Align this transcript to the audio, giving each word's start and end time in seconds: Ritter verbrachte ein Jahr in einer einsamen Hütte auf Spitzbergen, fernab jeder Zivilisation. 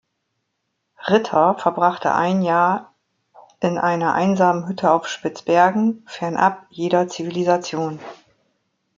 Ritter 1.07 1.55
verbrachte 1.59 2.11
ein 2.15 2.41
Jahr 2.41 2.95
in 3.59 3.77
einer 3.77 4.15
einsamen 4.15 4.67
Hütte 4.67 4.89
auf 4.89 5.07
Spitzbergen, 5.07 6.01
fernab 6.07 6.65
jeder 6.71 7.07
Zivilisation. 7.07 7.99